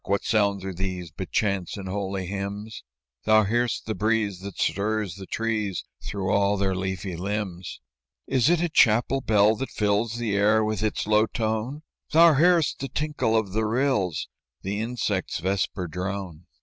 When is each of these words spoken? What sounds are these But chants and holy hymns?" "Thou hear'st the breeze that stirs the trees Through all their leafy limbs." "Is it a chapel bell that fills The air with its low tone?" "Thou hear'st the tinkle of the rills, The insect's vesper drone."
What 0.05 0.23
sounds 0.23 0.65
are 0.65 0.73
these 0.73 1.11
But 1.11 1.29
chants 1.31 1.77
and 1.77 1.87
holy 1.87 2.25
hymns?" 2.25 2.83
"Thou 3.25 3.43
hear'st 3.43 3.85
the 3.85 3.93
breeze 3.93 4.39
that 4.39 4.57
stirs 4.57 5.13
the 5.13 5.27
trees 5.27 5.83
Through 6.03 6.31
all 6.31 6.57
their 6.57 6.73
leafy 6.73 7.15
limbs." 7.15 7.79
"Is 8.25 8.49
it 8.49 8.61
a 8.63 8.69
chapel 8.69 9.21
bell 9.21 9.55
that 9.57 9.69
fills 9.69 10.15
The 10.15 10.35
air 10.35 10.63
with 10.63 10.81
its 10.81 11.05
low 11.05 11.27
tone?" 11.27 11.83
"Thou 12.13 12.33
hear'st 12.33 12.79
the 12.79 12.89
tinkle 12.89 13.37
of 13.37 13.51
the 13.51 13.65
rills, 13.65 14.27
The 14.63 14.79
insect's 14.81 15.37
vesper 15.37 15.85
drone." 15.87 16.47